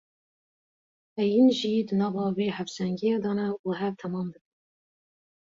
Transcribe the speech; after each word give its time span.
Heyîn 1.17 1.47
jî 1.59 1.75
di 1.87 1.93
nava 1.99 2.25
vê 2.37 2.47
hevsengiyê 2.57 3.15
de 3.23 3.31
ne 3.37 3.47
û 3.65 3.67
hev 3.79 3.93
temam 4.01 4.27
dikin. 4.33 4.45